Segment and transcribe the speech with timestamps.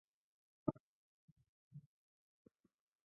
[0.65, 0.81] 胡海滨。